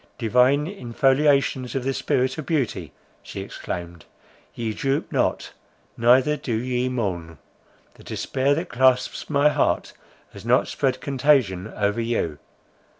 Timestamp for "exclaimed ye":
3.41-4.73